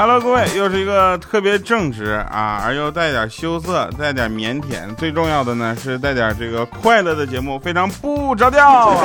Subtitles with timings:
[0.00, 8.96] ，Hello，各位，又是一个特别正直啊，而又带点羞涩、带点腼腆，最重要的呢是带点这个快乐的节目，非常不着调啊。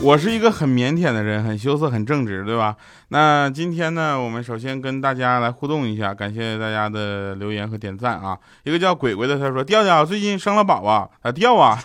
[0.00, 2.74] 我是一个很腼腆的人，很羞涩，很正直，对吧？
[3.10, 8.36] 那今天呢，我们首先跟大家来互动一下，感谢大家的留言和点赞啊。
[8.64, 11.78] 一个叫鬼鬼的他说：“调调最近生了宝宝啊，调啊。”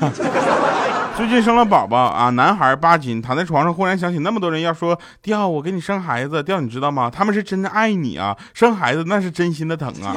[1.18, 7.10] 最近生了宝宝啊，男孩八斤，躺在床上，忽然想起那么多人要说调我给你生孩子，调你知道吗？
[7.12, 10.16] 他们是真的爱你啊，生孩子那是真心的疼啊，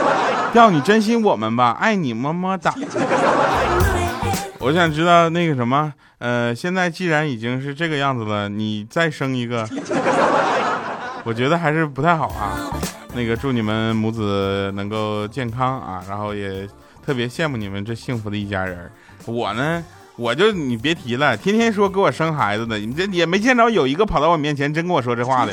[0.52, 2.74] 调你珍惜我们吧，爱你么么哒。
[4.58, 9.66] 我想知道那个什么，呃，现在既然已经是这个样子了，你再生一个，
[11.24, 12.70] 我觉得还是不太好啊。
[13.14, 16.68] 那个祝你们母子能够健康啊，然后也
[17.04, 18.92] 特别羡慕你们这幸福的一家人。
[19.24, 19.82] 我呢？
[20.16, 25.52] 我就你别提了，天天说给我生孩子的，你这也没见着有一个跑到我面前真跟我说这话的。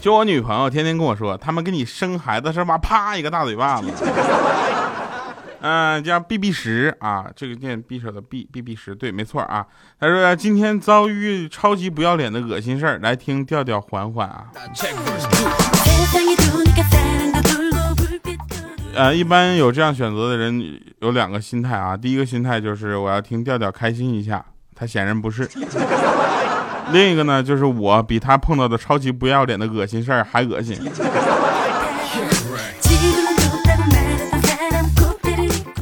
[0.00, 2.78] 就我女朋友天天跟我说，他们给你生孩子是吧？
[2.78, 3.88] 啪一个大嘴巴子。
[5.62, 9.66] 嗯，叫 B B 十啊，这个念匕首的 B B B 十，对，没错啊。
[9.98, 14.46] 他说今天遭遇超级不要脸的恶心事儿，来听调调缓缓啊。
[18.96, 21.94] 呃，一般有这样选择的人有两个心态啊。
[21.94, 24.42] 第一个心态就是我要听调调开心一下，
[24.74, 25.46] 他显然不是。
[26.92, 30.78] 另一个呢，就是我比他碰到的超级不要脸的恶心事儿还恶心。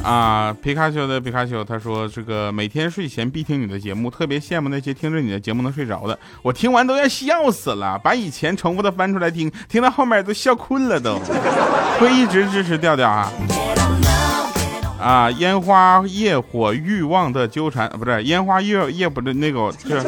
[0.05, 6.17] 啊，皮卡丘的皮卡丘，他说这个每天睡前必听你的节目，特别羡慕那些听着你的节目能睡着的。
[6.43, 11.19] 我听完都要笑死了，把以前重复的翻出来听，听到后面都笑困了都。
[11.99, 13.31] 会一直支持调调啊！
[15.01, 19.99] 啊，烟花夜火欲望的纠缠，不是烟花夜夜不是那个是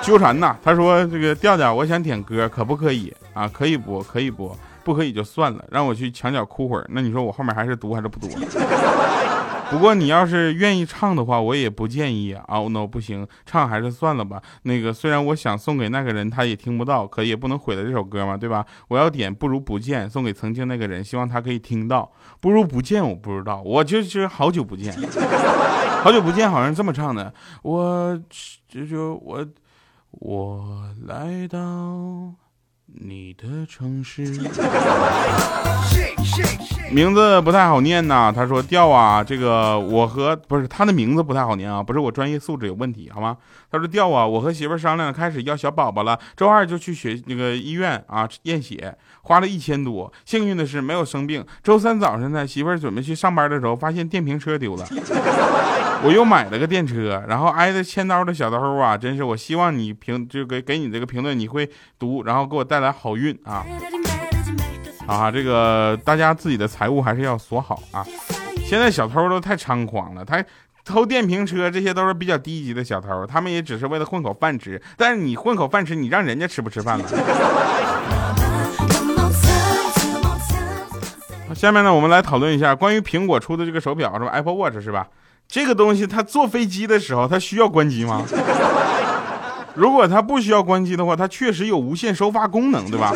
[0.00, 0.56] 纠缠呐。
[0.64, 3.46] 他说这个调调，我想点歌，可不可以啊？
[3.52, 4.56] 可以播，可以播。
[4.88, 6.86] 不可以就算了，让我去墙角哭会儿。
[6.88, 8.26] 那你说我后面还是读还是不读？
[9.70, 12.42] 不过你要是愿意唱的话，我也不建议啊。
[12.48, 14.40] 哦，no，不行，唱还是算了吧。
[14.62, 18.64] 那个虽然我想送给那个人，他也听不到，可也不能毁了这首歌嘛，对吧？
[18.88, 22.10] 我要点不如不见，送给曾经那个人，希望他可以听到。
[22.40, 24.90] 不如不见，我不知道，我就是好久不见，
[26.02, 27.34] 好久不见，好像这么唱的。
[27.62, 28.18] 我
[28.70, 29.46] 就就我
[30.12, 32.47] 我来到。
[32.94, 34.24] 你的城市。
[36.90, 43.36] 名字不太好念呐，他说调啊，这个我和不是他的名字不太好念啊，不是我专业素质有问题好吗？
[43.70, 51.44] 他说调啊，我和媳妇商量开始要小宝宝了，周二就去学那个医院啊验血，花了一千多，幸运的是没有生病。
[51.62, 54.86] 周三早上呢，媳妇准备去上班的时候，发现电瓶车丢了。
[56.04, 61.68] 我又买了个电车，然后挨着千刀的小偷啊，真是我希望你评就给给你这个评论你会
[61.98, 63.62] 读，然后给我带来好运啊！
[65.08, 68.04] 啊，这个大家自己的财物还是要锁好啊！
[68.66, 70.44] 现在小偷都太猖狂了，他
[70.84, 74.80] 偷电瓶车这些都是比较低级的小偷，他们也只是为了混口饭吃。
[74.98, 77.04] 但是你混口饭吃，你让人家吃不吃饭了？
[81.54, 85.08] 下面呢，我们来讨论一下关于苹果出的这个手表，是吧？Apple Watch 是吧？
[85.48, 88.22] 这个东西它坐飞机的时候，它需要关机吗？
[89.74, 93.14] 如果它不需要关机的话，它确实有无线收发功能，对吧？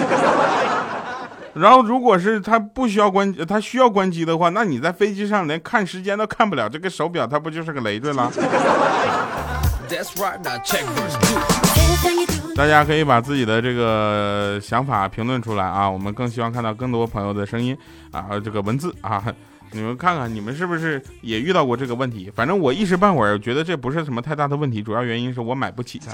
[1.54, 8.30] 然后如果是他不需要关，他需要关机的话，那你在飞机上连看时间都看不了，这个手表它不就是个累赘了？
[12.56, 17.76] 大家可以把自己的这个想法评论出来啊，我们更希望看到更多朋友的声音
[18.10, 19.22] 啊，这个文字啊。
[19.74, 22.30] 你们看看，你们是不是也遇到过这个问题？
[22.34, 26.12] 反正我一时半会儿觉得这不是什么太大的问题，主要原因是我买不起它。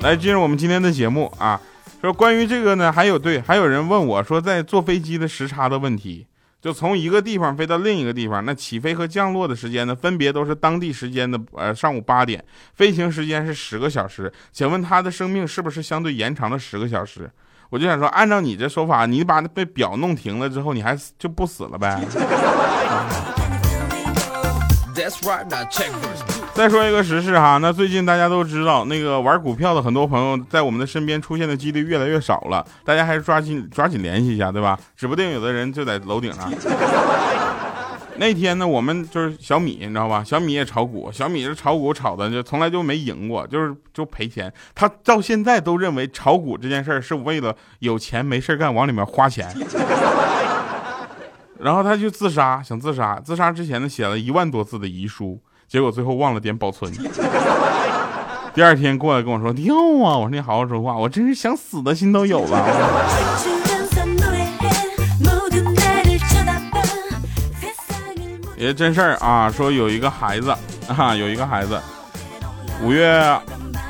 [0.00, 1.58] 来，进入我们今天的节目啊，
[2.00, 6.26] 说关于这个呢，还有对，还有人问我说，在坐飞机的时差的问题，
[6.58, 12.42] 就从一个地方飞到另一个地方，那起飞和降落的时间呢，分别都是当地时间的呃上午八点，
[12.74, 17.30] 飞行时间是十个小时，请问他的生命是不是相对延长了十个小时？
[17.68, 22.00] 我就想说，按照你这说法，你把那被表弄停了之后，你还就不死了呗？
[26.60, 34.78] 再说一个时事哈，那最近大家都知道，那个玩股票的很多朋友在我们的身边出现的几率越来越少了，大家还是抓紧抓紧联系一下，对吧？
[34.94, 36.52] 指不定有的人就在楼顶上。
[38.18, 40.22] 那天呢，我们就是小米，你知道吧？
[40.22, 44.52] 小米也炒股，小米这炒股炒的就从来就没赢过，就是就赔钱。
[44.74, 49.48] 他到现在都认为炒股这件事儿是为了有钱没事干往里面花钱。
[51.58, 53.18] 然后他就自杀，想自杀。
[53.24, 55.40] 自杀之前呢，写了一万多字的遗书，
[55.70, 56.92] 结果最后忘了点保存。
[58.52, 62.58] 第二天过来跟我说：“哟啊！”我说：“你好好说话，我真是想死的心都有了。”
[68.58, 70.50] 也真事儿啊，说有一个孩子
[70.90, 71.80] 啊，有一个孩子，
[72.82, 73.08] 五月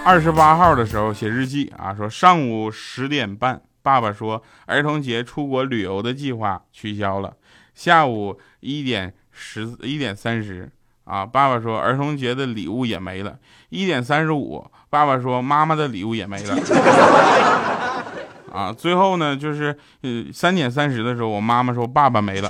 [0.05, 7.33] 二十八号的时候写日记啊，说上午十点半，爸爸说儿童节出国旅游的计划取消了。
[7.75, 10.71] 下午一点十一点三十
[11.11, 13.37] 啊，爸爸说儿童节的礼物也没了。
[13.71, 16.57] 一点三十五，爸爸说妈妈的礼物也没了。
[18.55, 22.49] 啊，最后呢，就是呃三点三十的时候，我妈妈说爸爸没了。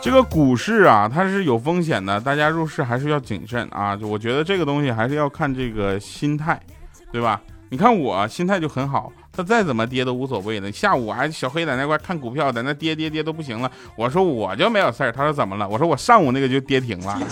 [0.00, 3.94] 这个股市啊，它是有风险的，大家入市还是要谨慎啊。
[3.94, 6.58] 就我觉得这个东西还是要看这个心态，
[7.12, 7.40] 对吧？
[7.68, 10.70] 你看我心态就很好，他再怎么跌都无所谓的。
[10.70, 13.70] 下午还小黑在那块看股票，在那跌跌跌都不行了。
[13.96, 15.68] 我说我就没有事儿，他说怎么了？
[15.68, 17.18] 我说我上午那个就跌停了。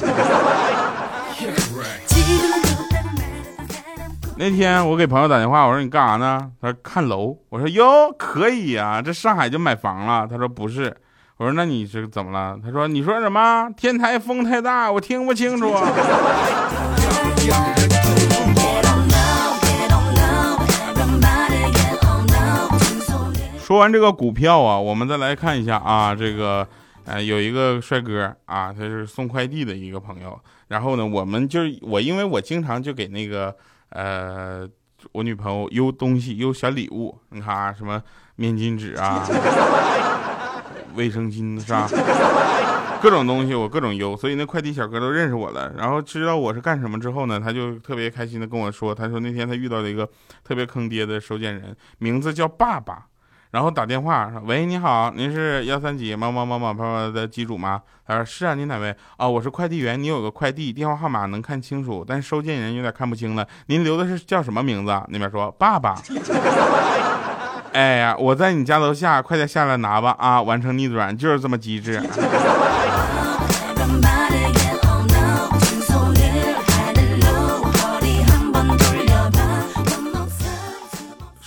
[4.37, 6.51] 那天我给朋友打电话，我说你干啥呢？
[6.61, 7.37] 他说看楼。
[7.49, 10.27] 我说哟，可以呀，这上海就买房了。
[10.29, 10.97] 他说不是。
[11.37, 12.59] 我说那你是怎么了？
[12.65, 13.69] 他说你说什么？
[13.77, 15.73] 天台风太大，我听不清楚。
[23.73, 26.69] 说完这个股票啊，我们再来看一下啊，这个
[27.07, 30.39] 呃有一个帅哥啊，他是送快递的一个朋友。
[30.69, 33.57] 然后呢，我们就是我，因为我经常就给那个
[33.89, 34.69] 呃
[35.13, 37.19] 我女朋友邮东西，邮小礼物。
[37.31, 38.03] 你看啊，什么
[38.37, 39.27] 面巾纸啊。
[40.95, 41.89] 卫生巾是吧？
[43.01, 45.73] 各种东西我各种邮，所以那快递小哥都认识我了。
[45.79, 50.07] 然后知道我是干什么之后呢，他就特别开心的跟我说，他说那天他遇到了一个
[50.45, 53.07] 特别坑爹的收件人，名字叫爸爸。
[53.53, 58.95] 然后打电话说：“喂，你好，您是幺三几某某某某某的机主吗？”他说：“是啊，您哪位？
[59.17, 63.47] 啊，我是快递员，你有个快递电话号码能看清楚，但收件人有点看不清了。
[63.67, 65.03] 您留的是叫什么名字？
[65.09, 65.95] 那边说爸爸。”
[67.73, 70.15] 哎呀，我在你家楼下，快点下来拿吧！
[70.19, 72.03] 啊，完成逆转就是这么机智。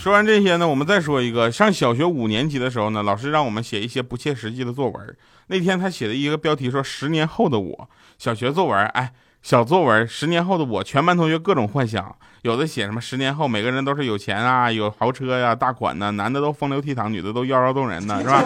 [0.05, 1.51] 说完这些呢，我们再说一个。
[1.51, 5.17] 上小学五年级的时候呢，老师让我们写一些不切实际的作文。
[5.47, 9.11] 那天他写的一个标题说“十年后的我”，小学作文，哎。
[9.41, 18.43] 小作文，十年后的我，全班同学各种幻想，有的写什么十年后每个人都是有钱啊，有豪车呀，大款呢，男的都风流倜傥，女的都妖娆动人呢，是吧？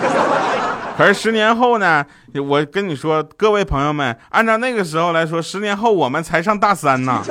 [0.97, 7.21] 可是十年后呢，我跟你说，各位朋友们，按照那个时候来说，十年后我们才上大三呢。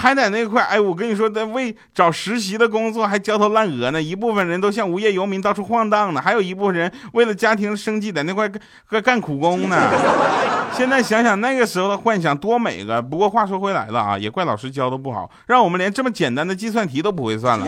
[0.00, 4.00] 还在那块，哎，我跟你说，在为找实习的工作还焦头烂额呢。
[4.00, 8.48] 一部分人都像无业游民到处晃荡呢，还有一部分人为了家庭生计在那块
[8.88, 9.76] 干干苦工呢。
[10.72, 13.02] 现在想想那个时候的幻想多美个。
[13.02, 17.66] 不过话说回来了啊，也怪老师教的不好，让我们连这么简单的计算题都不会算了。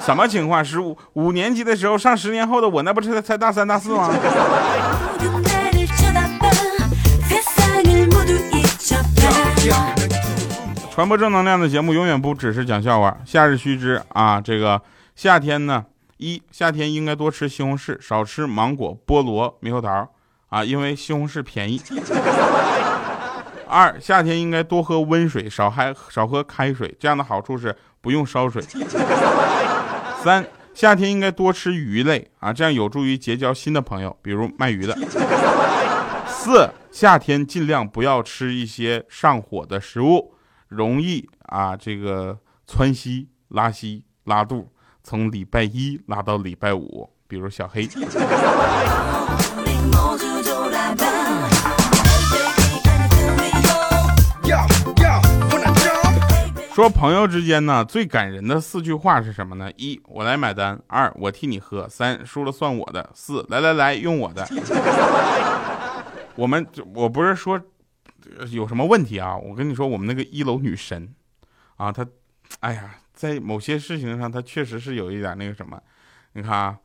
[0.00, 0.64] 什么情况？
[0.64, 4.10] 十五五年级的时候上十年后的我，那不是才大三大四吗？
[10.94, 13.16] 传播正能量的节目永远不只是讲笑话。
[13.24, 14.78] 夏日须知啊，这个
[15.16, 15.86] 夏天呢，
[16.18, 20.06] 一夏天应该多吃西红柿，少吃芒果、菠萝、猕猴桃
[20.50, 21.80] 啊，因为西红柿便宜。
[23.66, 28.62] 二夏天应该多喝温水，少还少喝开水，这样的好处是不用烧水。
[30.22, 30.44] 三
[30.74, 34.94] 夏天应该多吃鱼类啊，这样有助于结交新的朋友，比如卖鱼的。
[36.26, 40.34] 四夏天尽量不要吃一些上火的食物。
[40.72, 44.68] 容易啊，这个窜稀、拉稀、拉肚，
[45.02, 47.86] 从礼拜一拉到礼拜五，比如小黑。
[56.74, 59.70] 说朋友之间呢，最感人的四句话是什么呢？
[59.76, 64.48] 一，我来买单；二，我替你喝；三，输了算我的；四，来来来，用我的。
[66.34, 67.60] 我们我不是说。
[68.50, 69.36] 有什么问题啊？
[69.36, 71.14] 我跟你说，我们那个一楼女神，
[71.76, 72.06] 啊，她，
[72.60, 75.80] 哎呀，在某些事情上，她确实是有一点那个什么。
[76.34, 76.78] 你看啊，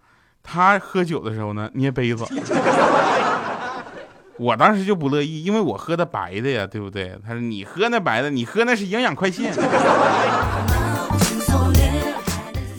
[0.44, 2.26] 她喝酒的时候呢，捏杯子。
[4.38, 7.18] 我当时就不乐意，因为我喝的白的呀，对不对？
[7.26, 9.52] 她说你喝那白的，你喝那是营养快线。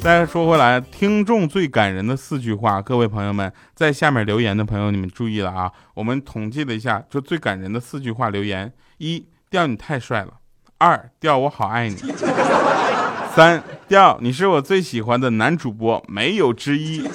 [0.09, 5.71] 再说回来，听众最感人的四句话，各位朋友们在下面留言的朋友，你们注意了啊！
[5.93, 10.31] 我们统计了一下，就最感人的四句话留言：一，调你太帅了；
[10.79, 11.97] 二，调我好爱你；
[13.37, 17.07] 三，调你是我最喜欢的男主播，没有之一。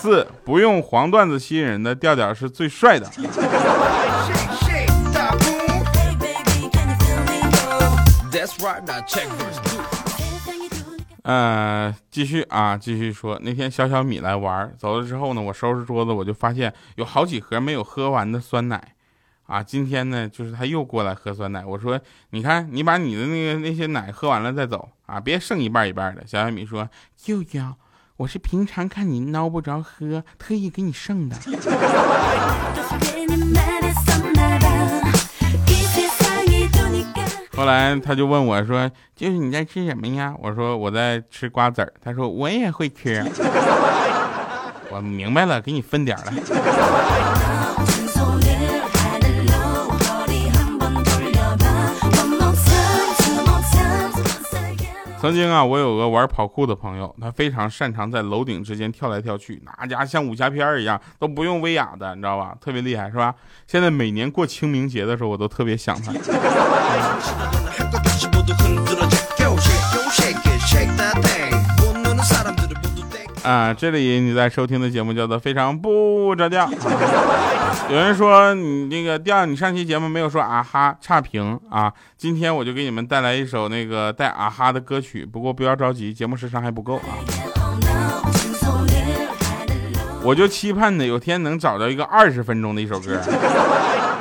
[0.00, 3.10] 四不用黄段子吸引人的调调是最帅的。
[11.28, 13.38] 呃，继续啊，继续说。
[13.42, 18.94] 那天小小米来玩，走了之后呢，我收拾桌子，我就发现有好几盒没有喝完的酸奶。
[19.42, 21.62] 啊，今天呢，就是他又过来喝酸奶。
[21.62, 26.26] 我说，你看，你把你的那个那些奶喝完了再走啊，别剩一半一半的。
[26.26, 27.60] 小小米说，舅舅。
[28.16, 31.36] 我是平常看你孬不着喝，特意给你剩的。
[37.58, 43.20] 后来他就问我说：“就是你在吃什么呀？”我说：“我在吃瓜子儿。”他说：“我也会吃。
[44.90, 46.32] ”我明白了，给你分点了。
[55.20, 62.56] 曾经啊，我有个玩跑酷的朋友，他非常擅长在楼顶之间跳来跳去，那家像武侠片一样，都不用威亚的，你知道吧？
[62.60, 63.34] 特别厉害，是吧？
[63.66, 66.12] 现在每年过清明节的时候，我都特别想他。
[73.48, 76.66] 啊，这里你在收听的节目叫做《非常不着调》。
[77.88, 81.90] 有人说你那个调，你上期节目没有说啊哈，差评啊。
[82.18, 87.16] 今天我就给你们带来一首那个带啊哈的歌曲，不过不要着急，节目时长还不够啊。
[90.22, 93.18] 我就期盼着有天能找到一个二十分钟的一首歌。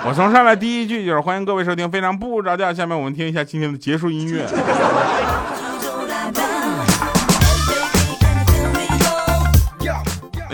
[0.05, 4.47] 我从上来第一句就是欢迎各位收听《非常不着调》，下面我们听一下今天的结束音乐。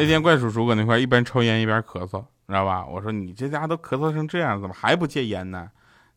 [0.03, 2.86] 那天怪叔叔搁那块一边抽烟一边咳嗽，知道吧？
[2.86, 5.69] 我说你这家都咳嗽成这样，怎么还不戒烟呢？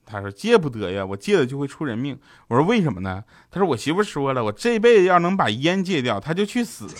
[0.04, 2.18] 他说戒不得呀，我戒了就会出人命。
[2.48, 3.22] 我说为什么呢？
[3.48, 6.88] 他说我媳妇说了，我这辈子要能把烟戒掉，他就去死。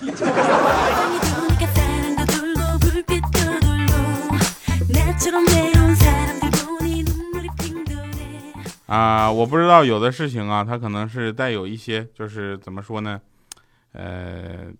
[8.86, 13.20] 啊，我不知道有的事情啊，它可能是带有一些，就是怎么说呢？
[13.90, 14.70] 呃。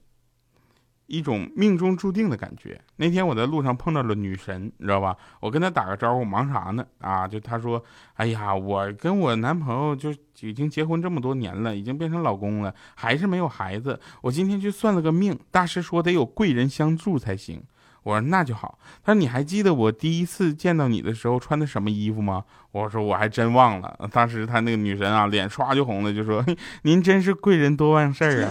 [1.07, 2.81] 一种命中注定的感觉。
[2.97, 5.17] 那天我在路上碰到了女神，你知道吧？
[5.41, 6.85] 我跟她打个招呼，忙啥呢？
[7.01, 7.83] 啊，就她说
[8.15, 13.99] ：“哎呀，我跟我男朋友就已经结婚这么多年了，已经变成老公了，还是没有孩子。
[14.23, 17.63] 我今天去算了个命，大师说得有贵人相助才行。
[18.03, 18.79] 我说那就好。
[19.03, 22.45] 他说你还记得我第一次见到你的时候穿的什么衣服吗？
[22.71, 23.99] 我说我还真忘了。
[24.13, 26.45] 当时他那个女神啊，脸唰就红了，就说：
[26.83, 28.51] 您真是贵人多忘事儿啊。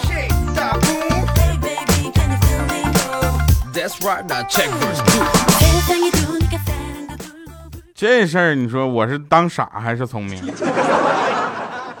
[7.94, 10.40] 这事儿你说我是当傻还是聪明？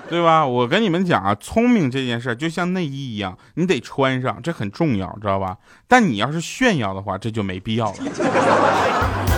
[0.06, 0.46] 对吧？
[0.46, 5.56] 我跟你们讲啊，聪明这件事就像内衣一样，你得穿上，这很重要，知道吧？
[5.88, 9.33] 但你要是炫耀的话，这就没必要了。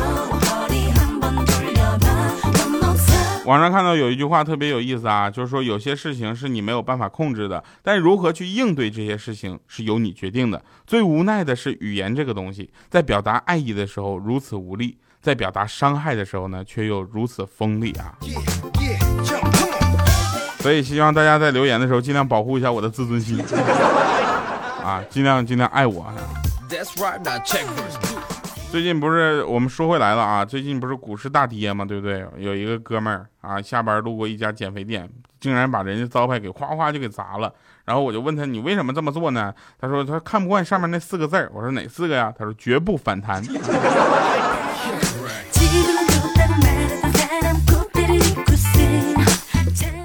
[3.46, 10.60] 网上看到有一句话特别有意思啊，就是说有些事情是你没有办法控制的，但如何去应对这些事情是由你决定的。
[10.84, 18.18] 最无奈的是语言这个东西，在表达爱意的时候如此无力，在表达伤害的时候呢，却又如此锋利啊。
[20.58, 23.38] 所以希望大家在留言的时候尽量保护一下我的自尊心
[24.82, 26.12] 啊，尽量尽量爱我。
[28.76, 32.26] 最近不是我们说回来了啊，最近不是股市大跌嘛，对不对？
[32.36, 35.08] 有一个哥们儿啊，下班路过一家减肥店，
[35.40, 37.50] 竟然把人家招牌给哗哗就给砸了。
[37.86, 39.50] 然后我就问他，你为什么这么做呢？
[39.80, 41.50] 他说他看不惯上面那四个字儿。
[41.54, 42.30] 我说哪四个呀？
[42.38, 43.42] 他说绝不反弹。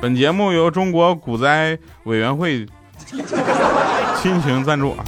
[0.01, 2.65] 本节目由中国股灾委员会
[4.21, 5.03] 亲情赞助啊。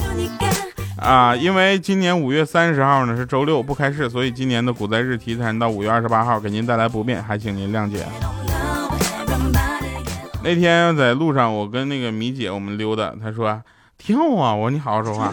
[1.04, 8.06] 啊，因为今年五月三十号呢是周六不开市，所以今年的股灾日提前到五月二十八号，给您带来不便，还请您谅解。
[10.42, 13.62] 那天在路上，我跟那个米姐我们溜达，她说
[13.98, 14.56] 挺好啊。
[14.56, 15.30] 我说你好好说话。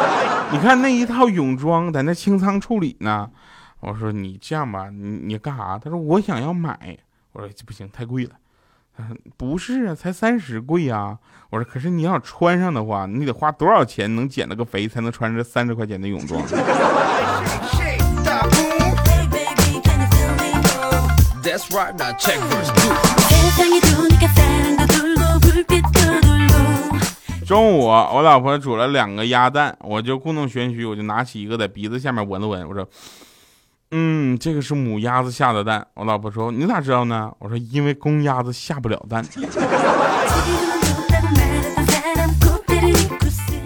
[0.52, 3.28] 你看那一套泳装在那清仓处理呢。
[3.80, 5.78] 我说你这样吧，你你干啥？
[5.78, 6.96] 她说我想要买。
[7.32, 8.32] 我说不行，太贵了。
[9.36, 11.18] 不是啊，才三十，贵呀。
[11.50, 16.40] 我说，可是你要穿上的话，你得花多少钱能减了个肥，才能穿这三十块钱的泳装？
[27.46, 32.88] 中午，我老婆煮了两个鸭蛋，我就故弄玄虚，我就拿起一个在鼻子下面闻了闻，我说
[33.92, 39.24] ：“嗯，这个是母鸭子下的蛋。”我老婆说：“你咋知道呢？”我说：“因为公鸭子下不了蛋。”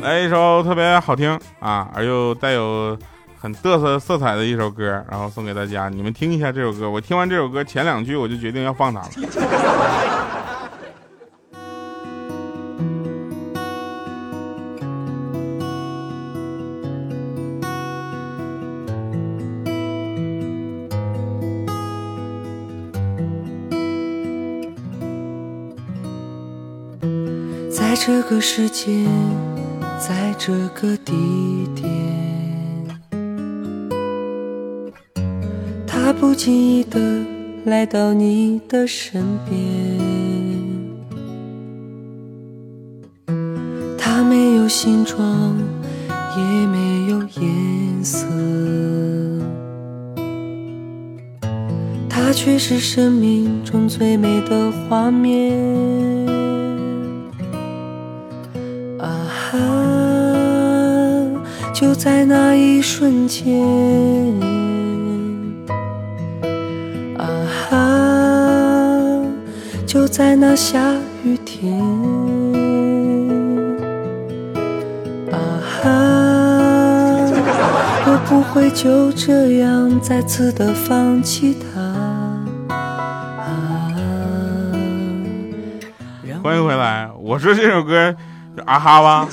[0.01, 2.97] 来一首特别好听啊，而又带有
[3.41, 6.91] 很嘚瑟色彩的一首歌，然后送给大家，你们听一下这首歌。
[6.91, 9.09] 我听完这首歌前两句，我就决定要放它了。
[27.95, 29.07] 在这个世界，
[30.01, 31.13] 在这个地
[31.77, 31.89] 点，
[35.87, 36.99] 他不经意的
[37.65, 39.57] 来到你的身边。
[43.97, 45.57] 他没有形状，
[46.37, 48.27] 也没有颜色，
[52.09, 56.34] 他却是生命中最美的画面。
[59.59, 61.31] 啊
[61.73, 63.61] 就在那一瞬间，
[67.19, 67.27] 啊
[67.69, 67.77] 哈！
[69.87, 70.95] 就在那下
[71.25, 71.81] 雨天，
[75.31, 75.37] 啊
[75.83, 75.91] 哈！
[78.07, 81.65] 我不会就这样再次的放弃他。
[86.43, 88.15] 欢迎回来，我说这首歌，
[88.57, 89.29] 就啊哈吧。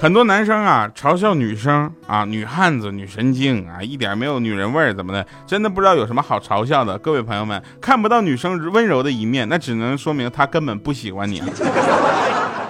[0.00, 5.26] 很多男生啊，嘲笑女生啊，女汉子、女神经啊，一点没有女人味儿，怎么的？
[5.44, 6.96] 真的不知道有什么好嘲笑的。
[6.98, 11.42] 各位朋友们，看不到女生温柔的一面，那只能说明她根本不喜欢你。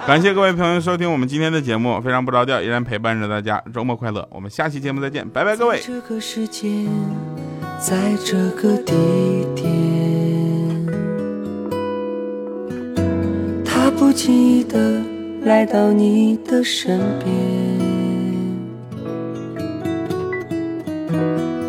[0.07, 5.79] 感谢各位朋友收听我们今天的节目，非常不着调，依然陪伴着大家，周末快乐，我们下期节目再见，拜拜，各位。
[5.85, 6.87] 这个时间，
[7.79, 9.98] 在这个地点，
[13.91, 15.01] 不经意的。
[15.45, 17.33] 来到你的身边，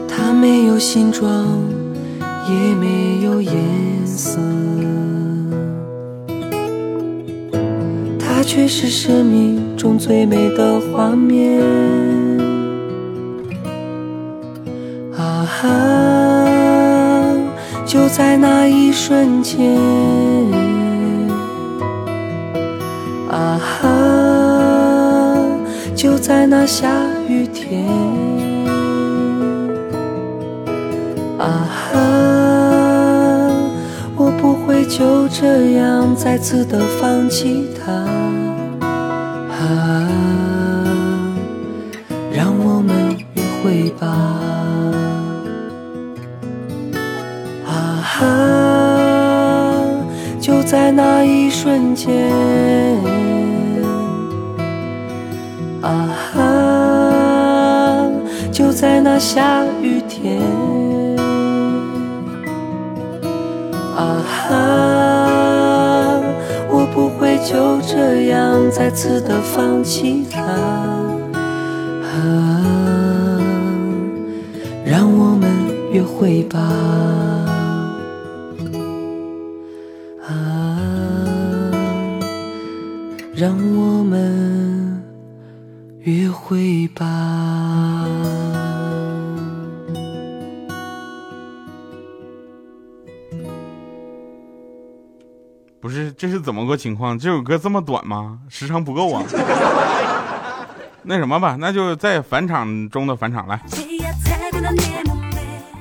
[0.09, 1.47] 它没有形状，
[2.49, 3.55] 也没有颜
[4.05, 4.41] 色，
[8.19, 11.63] 它却是生命中最美的画面。
[15.17, 15.69] 啊哈，
[17.87, 20.30] 就在那一瞬间。
[26.21, 26.89] 在那下
[27.29, 27.89] 雨天，
[31.39, 31.99] 啊哈！
[34.17, 37.91] 我不会就这样再次的放弃他，
[39.51, 40.09] 啊！
[42.33, 44.07] 让我们约会吧，
[47.67, 48.21] 啊哈！
[50.39, 53.40] 就在那一瞬间。
[55.91, 56.39] 啊哈！
[58.53, 60.41] 就在那下雨天，
[63.97, 64.51] 啊哈！
[66.71, 70.41] 我不会就这样再次的放弃他，
[72.05, 72.63] 啊！
[74.85, 75.51] 让我们
[75.91, 76.61] 约会吧，
[80.29, 80.79] 啊！
[83.35, 84.70] 让我们。
[86.03, 87.05] 约会吧。
[95.81, 97.19] 不是，这是怎么个情况？
[97.19, 98.39] 这首歌这么短吗？
[98.49, 99.23] 时长不够啊。
[101.03, 103.61] 那什么吧，那就在返场中的返场来。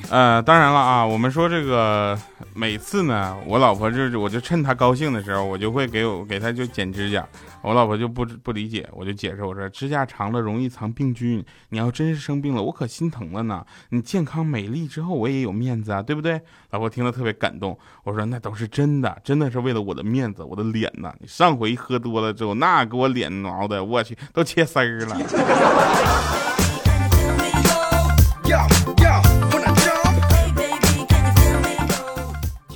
[0.10, 2.18] 呃，当然了啊，我们说这个
[2.56, 7.24] 每次呢，我老婆就是，我就趁她高兴的时候，我就会给我给她就剪指甲。
[7.62, 13.64] 我老婆就不不理解，我就解释我说，指甲长了容易藏病菌，你要真是生病了，我可心疼了呢。
[13.90, 16.42] 你健康美丽之后，我也有面子啊，对不对？
[16.72, 21.14] 老婆听了特别感动，我说那都是真的，真的是为了我的面子，我的脸呐。
[21.20, 26.39] 你上回喝多了之后，那给我脸挠的，我去都切丝儿了。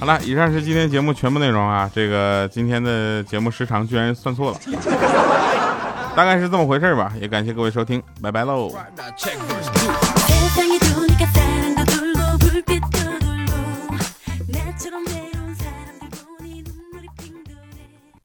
[0.03, 1.89] 好了，以上是今天节目全部内容啊。
[1.95, 4.57] 这个今天的节目时长居然算错了，
[6.13, 7.13] 大概是这么回事吧。
[7.21, 8.69] 也感谢各位收听，拜拜喽。